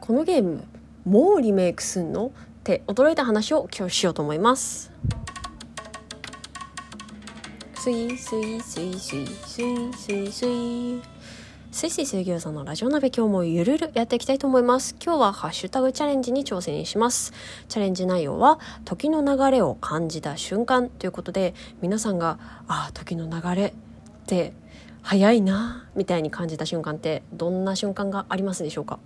[0.00, 0.64] このゲーム
[1.04, 2.26] もうリメイクすんの？
[2.26, 2.30] っ
[2.64, 4.92] て驚いた話を今日しようと思います。
[7.74, 11.02] スイスイスイスイスイスイスイ
[11.72, 17.32] スイスイ水餃子のラジオ鍋今日もゆるるやっていきたいと思います今日はハッシュタグチャレンジに挑戦します
[17.68, 23.72] チャレンジ内容は時の流れを感じた瞬間ということで皆さんがああ時の流れっ
[24.26, 24.54] て
[25.02, 28.98] 早いなみたいに感じた瞬間ってどんな瞬間がありますでしょうか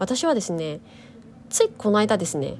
[0.00, 0.80] 私はですね
[1.50, 2.56] ついこの間ですね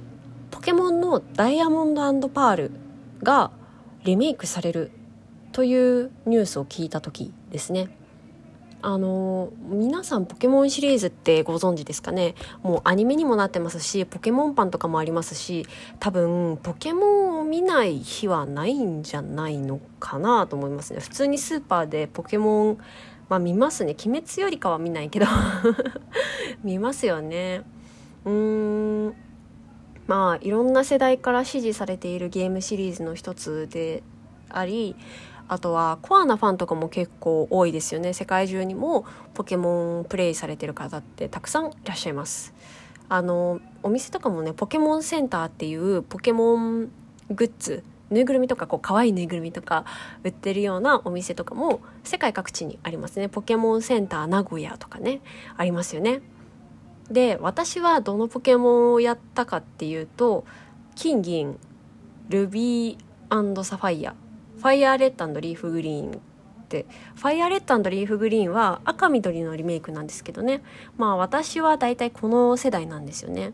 [0.51, 2.71] ポケモンのダイヤモンドパール
[3.23, 3.51] が
[4.05, 4.91] リメイクされる
[5.53, 7.97] というニュースを聞いた時ですね。
[8.83, 12.35] あの皆さんポケモンシリーズってご存知ですかね？
[12.63, 15.67] もうアニメにもなってますしポケモンパンとかもありますし
[15.99, 21.01] 多分ポケモンを見ない日はないんじゃないのかなと思いますね。
[21.01, 22.79] 普通にスーパーでポケモン
[23.31, 23.95] まあ見ますね。
[24.05, 25.27] 鬼滅よりかは見ないけど。
[26.65, 27.63] 見ますよね。
[28.25, 29.15] うーん。
[30.09, 34.03] まあいろんな世代から支持されているゲームシリーズの一つで
[34.49, 34.97] あり
[35.47, 38.13] あとはコアなファンとかも結構多いですよね。
[38.13, 42.53] 世界中にもポケモンプレイされてる方ってたくさんいらっしゃいます。
[43.09, 46.91] あのお店とかもねポケモンセンターっていうポケモン
[47.31, 49.85] グッズぬいぐるみとかこう可愛いぬいぐるみとか
[50.25, 53.29] 売ってるようなお店とかも世界各地にありますね。
[53.29, 55.21] ポケモンセンター名古屋とかね
[55.57, 56.21] ありますよね。
[57.11, 60.45] で私はどのポケモンをやったかっていうと
[60.95, 61.59] 金銀
[62.29, 64.15] ルビーサファイア。
[64.59, 66.15] ファイアーレッドリーフグリーンっ
[66.69, 66.87] て。
[67.17, 70.63] ファイアーレッドリーフグリーンは赤緑のリメイクなんですけどね。
[70.99, 73.53] まあ私は大体この世代なんですよね。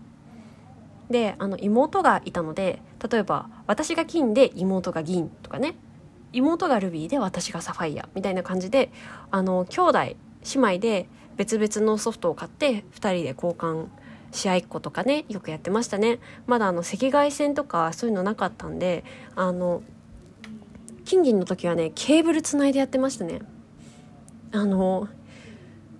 [1.10, 5.76] であの妹がいたので例えば私が金で妹が銀とかね。
[6.32, 8.90] 妹がルビーで私がサファイアみたいな感じで
[9.30, 10.16] あの兄弟姉
[10.54, 13.86] 妹で別々のソフトを買って2人で交換
[14.32, 16.18] し合っことかねよくやってましたね。
[16.46, 19.82] まだあの赤外線とかそういうのなかったんであの
[21.04, 23.40] 金銀の時はねケーブルつないでやってましたね。
[24.52, 25.08] あの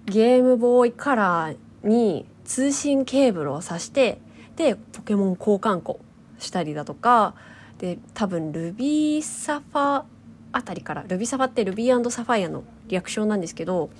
[0.05, 1.57] ゲームボーイカラー
[1.87, 4.21] に通信ケーブルを挿して
[4.57, 6.01] でポケモン交換庫
[6.39, 7.35] したりだとか
[7.79, 10.05] で多分ルビーサファ
[10.53, 13.91] あたりからルビーサファってルビーサファイアの略称なんですけど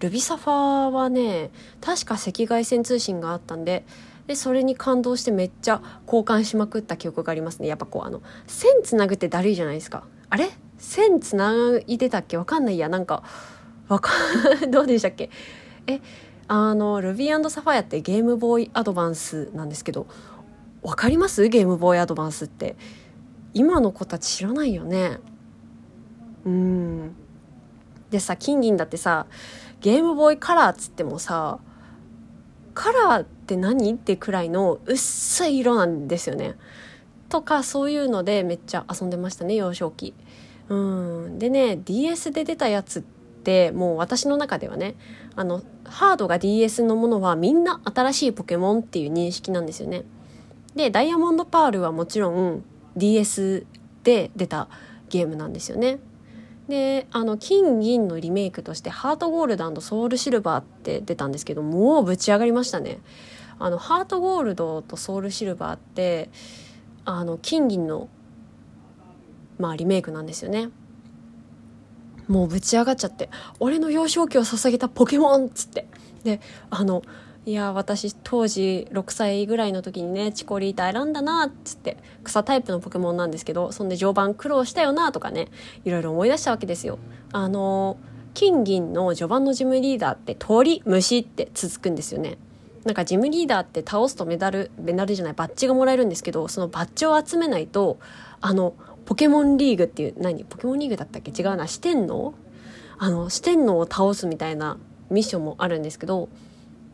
[0.00, 3.84] ルビサファはね確か赤外線通信があったんで
[4.26, 7.68] でそれに感動してめっちゃ交換しまくった記憶がありますね。
[7.68, 10.02] やっぱこうあの線つなぐってだるいじゃないですか。
[10.28, 10.50] あれ？
[10.78, 11.52] 線つな
[11.86, 12.36] いでたっけ？
[12.36, 12.88] わかんないや。
[12.88, 13.22] なんか
[13.86, 14.10] わか
[14.66, 15.30] んどうでしたっけ？
[15.86, 16.00] え
[16.48, 20.06] あのルビーサファイアってゲームボーイアドバンスなんですけど
[20.82, 21.48] わかります？
[21.48, 22.76] ゲームボーイアドバンスって。
[23.54, 25.18] 今の子たち知らないよね。
[26.44, 27.16] うん。
[28.10, 29.26] でさ金銀だってさ
[29.80, 31.58] ゲームボーイカラーっつってもさ
[32.74, 36.54] カラーって何ってくらいの薄い色なんですよね。
[37.30, 40.14] とかそういうのでめっちゃ遊んでましたね幼少期。
[40.68, 40.76] う
[41.30, 41.38] ん。
[41.38, 43.02] でね DS で出たやつっ
[43.46, 44.96] てもう私の中ではね
[45.36, 50.04] あのハードが DS のものはみんな新しいポケモンっていう認識なんですよね。
[50.74, 52.64] でダイヤモンドパールはもちろん
[52.96, 53.64] DS
[54.02, 54.68] で出た
[55.08, 56.00] ゲームなんですよね。
[56.68, 62.98] であの金銀のリメイクとしてハートゴールドソウルシルバーって出たんですけどもうぶち上がりましたね。
[63.60, 66.30] あのハートゴールドとソウルシルバーって
[67.04, 68.08] あの金銀の
[69.58, 70.70] まあリメイクなんですよね。
[72.28, 75.86] もうぶち上がっちゃって俺の幼少期を捧げたポケモンっつって。
[76.24, 77.02] であの
[77.46, 85.46] いや私当時6歳ぐらいの時にねチコリータ選んだなっつって草タイプのポケモンなんですけどそんで序盤苦労したよなとかね
[85.84, 86.98] いろいろ思い出したわけですよ。
[87.30, 87.98] あの
[88.34, 92.36] 金銀の序盤のジムリーダーって鳥虫って続くんですよね。
[92.84, 97.98] なんかジムリーダーって倒すとメダルメダルじゃないバッジがもらえるんですけどそのバッジを集めないと
[98.40, 98.74] あの
[99.06, 100.44] ポケモンリーグっていう何？
[100.44, 101.30] ポケモンリーグだったっけ？
[101.30, 101.66] 違うな。
[101.66, 102.34] 四天王？
[102.98, 104.76] あの四天王を倒すみたいな
[105.10, 106.28] ミッションもあるんですけど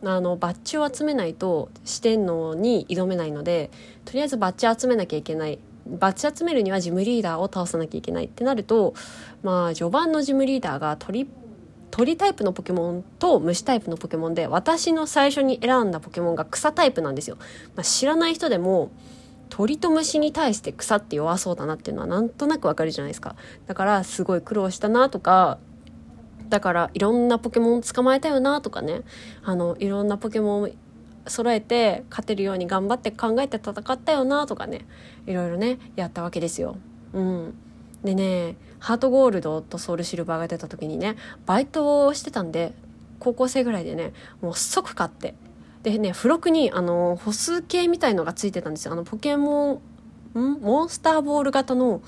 [0.04, 3.70] あのバッジを集めないと四天王に挑めないので
[4.04, 5.58] とりあえずバッジ集めなきゃいけない。
[5.84, 8.94] バッジ集めるにはジムリーダーを倒さなきゃいけないってなると
[9.42, 11.28] まあ序盤のジムリーダーが鳥
[11.90, 17.36] 鳥タイプのポケモンと虫タイプのポケモンで私の最初に選んだポケモンが草タイプなんですよ、
[17.74, 18.92] まあ、知らない人でも
[19.54, 23.36] 鳥と虫に対して草って弱そうだなっていうのはなんとなくわかるじゃないですか。
[23.66, 25.58] だからすごい苦労したなとか
[26.48, 29.02] だからいろんなポケモン捕まえたよなとかね。
[29.44, 30.72] あのいろんなポケモン
[31.26, 34.86] 揃えて勝てるように頑張って考えて戦ったよなとかね。
[35.26, 36.76] いろいろねやったわけですよ。
[37.12, 37.54] うん、
[38.02, 42.72] でねハートゴールドとソウルシルバーが出た時にねバイトをしてたんで
[43.18, 45.34] 高校生ぐらいでねもう即買って。
[45.82, 48.92] でね付録にあの歩数計みたいのがついてたんですよ。
[48.92, 49.82] あのポケモ
[50.34, 50.60] ンん？
[50.60, 52.02] モンスターボール型の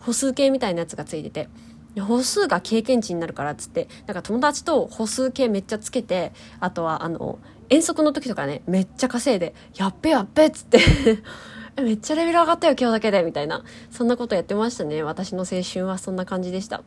[0.00, 1.48] 歩数計みたいなやつがついてて。
[1.96, 7.38] 歩数が経験値になるからっつってなんか友達と歩数計めっちゃつけてあとはあの
[7.68, 10.80] 遠足の時とかねめっちゃ稼いで「やっべやっべ」っつって。
[11.80, 13.22] めっちゃレベル上がったよ今日だけで。
[13.22, 13.64] みたいな。
[13.90, 15.02] そんなことやってましたね。
[15.02, 16.82] 私の青春はそんな感じでした。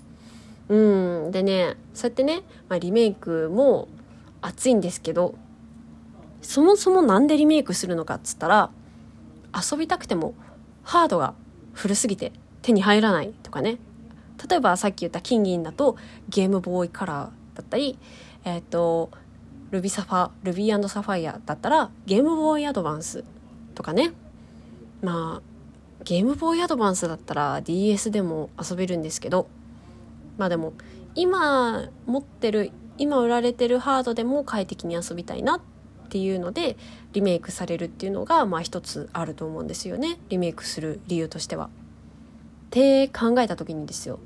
[0.70, 0.78] う
[1.28, 1.32] ん。
[1.32, 3.88] でねそうやってね、まあ、リメイクも
[4.42, 5.36] 熱いんですけど
[6.42, 8.70] そもそも何でリメイクするのかっつったら
[9.54, 10.34] 遊びたくても
[10.84, 11.34] ハードが
[11.74, 12.32] 古すぎて
[12.62, 13.78] 手に入らないとかね。
[14.50, 15.98] 例えばさっき言った金銀だと
[16.30, 17.98] ゲームボーイカラーだったり
[18.46, 19.10] えっ、ー、と
[19.72, 23.24] ルビサファルビーサファイアだったらゲームボーイアドバンス
[23.76, 24.14] とかね。
[25.02, 25.58] まあ
[26.04, 29.48] ゲームボーイアドバンスだったら DS でも遊べるんですけど
[30.38, 30.74] まあでも
[31.16, 35.62] 今持ってる今売られてるハードでも快適に遊びたいなっ
[36.08, 36.78] っていうので
[37.12, 40.18] リメイクされるっていうのがまあ一つあると思うんですよね。
[40.30, 41.66] リメイクする理由としては。
[41.66, 41.70] っ
[42.70, 44.20] て考えた時にですよ。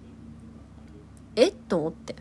[1.36, 1.48] え？
[1.48, 2.16] っと思って。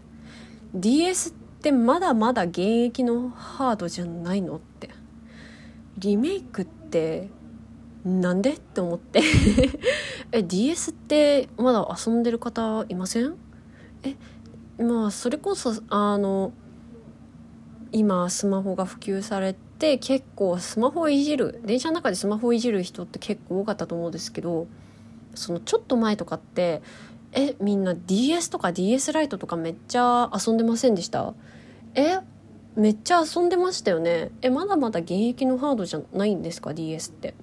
[0.75, 4.89] DS ってまだまだ現役のハードじゃないのって。
[5.99, 7.29] リメイクって
[8.05, 8.55] なんで？
[8.55, 9.23] って思って。
[10.33, 13.35] え DS ってまだ遊んでる方いません？
[14.05, 14.17] え？
[14.83, 16.53] まあそれこそあの
[17.93, 24.67] 今スマホが普及されて結構スマホをいじる電車の中でスマホをいじる人って結構多かったと思うんですけど
[25.35, 26.83] そのちょっと前とかって
[27.33, 31.35] えみんな DS とか DS ライトとかめっちゃ遊んでませんでした？
[31.95, 32.19] え
[32.77, 34.31] めっちゃ遊んでましたよね？
[34.43, 37.35] えまだまだ現役のハードじゃないんですか？DS って。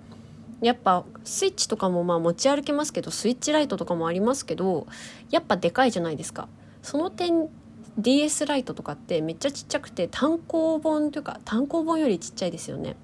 [0.62, 4.88] やっぱスイッチとかもまあ持ち歩けますけどスイッチライトとかもありますけど
[5.30, 6.48] やっぱでかいじゃないですか。
[6.82, 7.50] その点
[7.98, 12.96] DS ライトとかってめっちゃちっちゃくて単行本というか単行本よりちっちゃいですよね。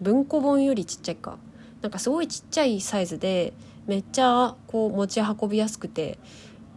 [0.00, 1.38] 文庫本よりちっちゃいか。
[1.82, 3.52] なんかすごいちっちゃいサイズで
[3.86, 6.18] めっちゃこう持ち運びやすくて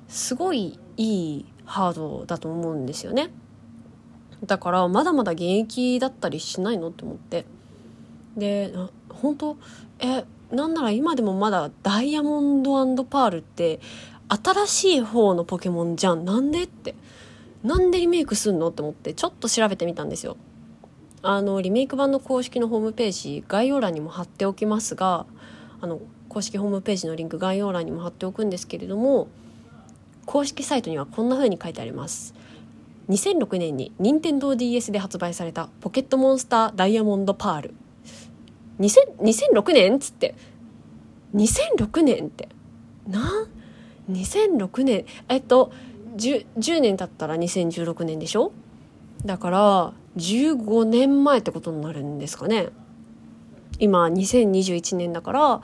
[0.07, 3.29] すごいいいハードだと思うんですよね。
[4.45, 7.45] だからまだまだ現役だったりしないのって思って。
[8.35, 8.73] で
[9.09, 9.57] 本当？
[9.99, 13.79] えなんなら今でもまだダイヤモンドパールって
[14.27, 16.25] 新しい方のポケモンじゃん。
[16.25, 16.95] なんでって。
[17.63, 18.69] なんでリメイクすんの？
[18.69, 20.37] って思ってちょっと調べてみたんですよ。
[21.21, 25.25] あのリメイク版の公式のホームページ概要欄にも貼っておきますが
[25.81, 29.27] あの公式ホームページのリンク概要欄にも貼っておくんですけれども
[30.25, 32.33] 公式サイトにはこんな風に書いてあります。
[33.09, 37.73] 2006年に任天堂 d s で発売されたポケットモンスターダイヤモンドパール
[38.79, 40.35] 2006年っつって。
[41.35, 42.49] 2006年って
[43.07, 43.47] な
[44.09, 45.71] 2006年えっと
[46.15, 48.51] 10, 年経ったら2016年でしょ？
[49.25, 52.69] だから15年前ってことになるんですかね。
[53.79, 55.61] 今2021年だから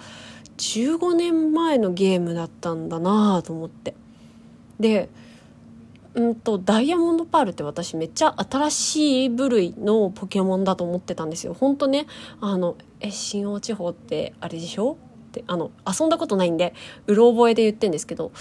[0.57, 3.95] 15年前のゲームだったんだなと思って。
[4.80, 5.09] で
[6.13, 11.53] うんとダイヤモンドパールって私めっちゃ新しい部類のポケモンだと思ってたんですよ。
[11.53, 12.07] 本当ね
[12.39, 14.94] あのえ新大地方ってあれでしょ？
[14.94, 16.74] ってあの遊んだことないんで
[17.07, 18.31] うろ覚えで言ってんですけど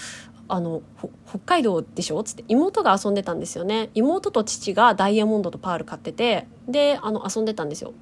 [0.49, 0.82] あの
[1.26, 2.23] 北海道でしょ？
[2.23, 3.91] つって妹が遊んでたんですよね。
[3.94, 7.93] 妹と父がダイヤモンドとパール買っててであの遊んでたんですよ。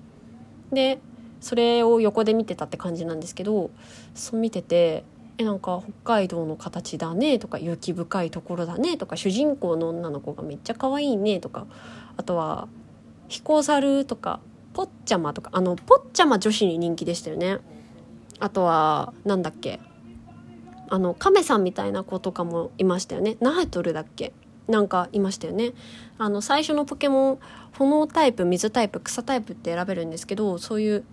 [0.73, 1.01] で
[1.41, 3.71] それを横で見てたって感じなんですけど
[4.15, 5.05] そう見てて
[5.39, 11.67] えなんか北海道の形だねとか雪深いところだねとか主人公の女の子がめっちゃ可愛いねとか
[12.17, 12.69] あとは
[13.29, 14.41] ヒコザルとか
[14.73, 17.59] ポッチャマとかあのポッチャマ女子に人気でしたよね。
[18.39, 19.81] あとはなんだっけ？
[20.93, 23.39] あの亀さんみたいな子とかもいましたよね。
[23.41, 24.35] ナートルだっけ？
[24.69, 25.73] なんかいましたよね。
[26.19, 27.39] あの最初のポケモン
[27.79, 31.05] 炎タイプ水タイプ草タイプって選べるんですけどそういう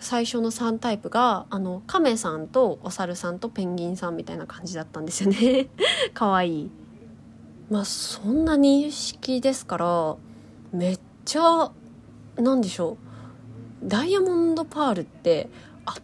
[0.00, 5.68] 最初の3タイプがあの亀さんとお猿さんとペンギンさんみたいな感じだったんですよね。
[6.12, 6.70] かわいい。
[7.70, 10.16] まあそんな認識ですから
[10.72, 11.72] めっちゃ
[12.36, 12.98] なんでしょ
[13.82, 13.88] う。
[13.88, 15.48] ダイヤモンドパールって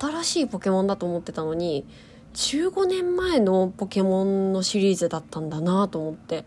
[0.00, 1.86] 新しいポケモンだと思ってたのに
[2.36, 6.44] 15年前のポケモンのシリーズだったんだなと思って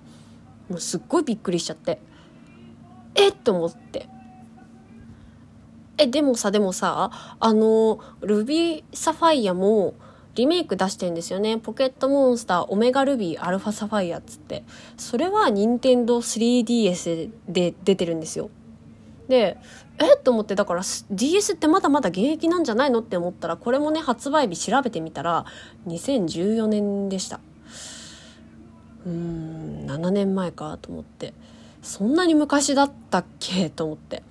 [0.70, 2.00] もうすっごいびっくりしちゃって
[3.16, 3.30] え？
[3.30, 4.08] っと思って
[6.02, 9.96] え、でもさ、でもさ、あの、ルビーサファイアも
[10.34, 11.58] リメイク出してんですよね。
[11.58, 14.64] ポケットモンスターオメガルビーアルファサファイアっつって。
[14.96, 18.50] それは任天堂 3DS で出てるんですよ。
[19.28, 19.58] で、
[20.00, 25.46] えっと思って、だから DS ってまだまだ現役なんじゃないのって思ったら、これもね、発売日調べてみたら、
[25.88, 27.40] 2014年でした。
[29.06, 31.34] うーん、7年前かと思って。
[31.82, 34.24] そんなに昔だったっけと思って。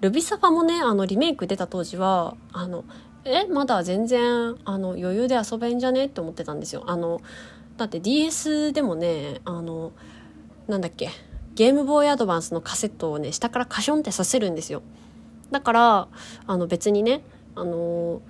[0.00, 2.84] ルビサファもねあのリメイク出た当時はあの
[3.24, 7.20] えまだ全然あの余裕で遊べんじゃねって思ってたんですよあの
[7.76, 9.92] だって DS でもねあの
[10.68, 11.10] なんだっけ
[11.54, 14.82] ゲームボーイアドバンスのカセットをね下からカションってさせるんですよ
[15.50, 16.08] だから
[16.46, 17.22] あの別にね
[17.54, 18.20] あの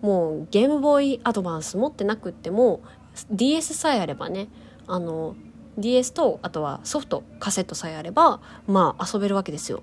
[0.00, 2.82] もうゲームボーイアドバンス持ってなくっても
[3.30, 4.48] DS さえあればね
[4.86, 5.36] あの
[5.78, 9.82] DS とあとはソフトカセットさえあればまあ遊べるわけですよ。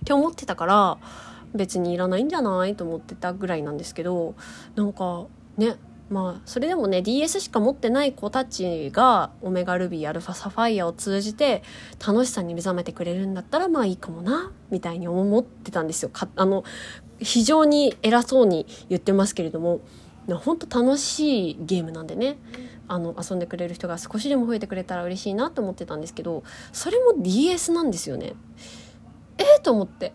[0.00, 0.98] って思ってたから
[1.54, 2.74] 別にいらないんじゃない？
[2.76, 4.34] と思ってたぐらいなんですけど
[4.74, 5.76] なんかね
[6.10, 11.62] まあそれでもね DS しか持ってない子たちがオメガルビーアルファサファイアを通じて
[12.06, 16.64] 楽しさに目覚めてくれるんだったらまあいいかもなみたいに思ってたんですよあの
[17.18, 19.80] 非常に偉そうに言ってますけれども
[20.36, 22.38] 本当楽しいゲームなんでね
[22.86, 28.34] あの遊んでくれる人が少しでも増えてくれたら嬉しいなと思ってたんですけどそれも DS なんですよね。
[29.38, 30.12] えー、と思って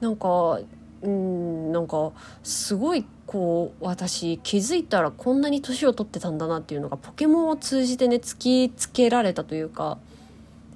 [0.00, 0.60] なんか
[1.02, 2.12] うんなんか
[2.42, 9.98] すごいこう私気づいたらこんなに年を取ってたんだなっていうのがポケモンを通じてね突きつけられたというか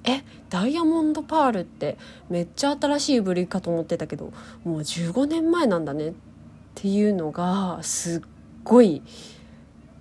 [0.03, 1.97] えダイヤモンドパールって
[2.29, 6.13] めっちゃ新しい部類かと思ってたけどもう15年前なんだねっ
[6.75, 8.21] ていうのがすっ
[8.63, 9.01] ごい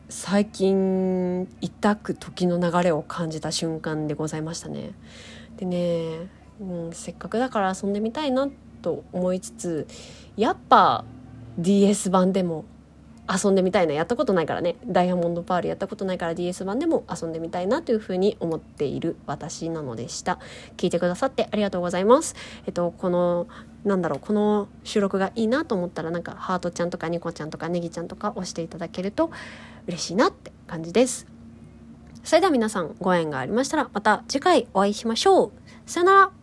[0.09, 4.93] 最近痛く時の流れを感じた瞬間でございましたね。
[5.59, 6.29] でね、
[6.61, 8.49] うん、せっかくだから遊んでみたいな
[8.81, 9.87] と思いつつ
[10.37, 11.05] やっぱ
[11.59, 12.65] DS 版でも
[13.31, 14.77] 遊んでみたいなやったことないからね。
[14.87, 20.39] ダイヤモンドパールやったことないから DS 版でも遊んでみたいなというふうに思っている私なのでした。
[20.79, 22.35] 聞いてくださってありがとうございます。
[22.67, 23.47] えっとこの
[23.85, 29.31] なんだろうこの収録がいいなと思ったらなんかハートちゃんとかニコちゃんとかネギちゃんとか押していただけると
[29.87, 31.27] 嬉しいなって感じです。
[32.25, 35.53] それでは皆さんご縁がありましたらまた次回お会いしましょう。
[35.87, 36.38] さよなら。